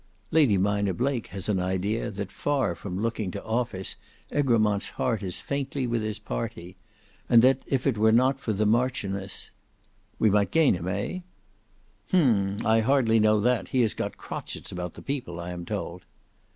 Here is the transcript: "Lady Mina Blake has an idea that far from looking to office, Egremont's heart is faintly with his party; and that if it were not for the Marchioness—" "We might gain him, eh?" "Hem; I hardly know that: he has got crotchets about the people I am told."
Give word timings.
"Lady 0.31 0.57
Mina 0.57 0.95
Blake 0.95 1.27
has 1.27 1.47
an 1.47 1.59
idea 1.59 2.09
that 2.09 2.31
far 2.31 2.73
from 2.73 2.99
looking 2.99 3.29
to 3.29 3.43
office, 3.43 3.97
Egremont's 4.31 4.89
heart 4.89 5.21
is 5.21 5.39
faintly 5.41 5.85
with 5.85 6.01
his 6.01 6.17
party; 6.17 6.75
and 7.29 7.43
that 7.43 7.61
if 7.67 7.85
it 7.85 7.99
were 7.99 8.11
not 8.11 8.39
for 8.39 8.51
the 8.51 8.65
Marchioness—" 8.65 9.51
"We 10.17 10.31
might 10.31 10.49
gain 10.49 10.73
him, 10.73 10.87
eh?" 10.87 11.19
"Hem; 12.09 12.57
I 12.65 12.79
hardly 12.79 13.19
know 13.19 13.39
that: 13.41 13.67
he 13.67 13.81
has 13.81 13.93
got 13.93 14.17
crotchets 14.17 14.71
about 14.71 14.95
the 14.95 15.03
people 15.03 15.39
I 15.39 15.51
am 15.51 15.65
told." 15.67 16.05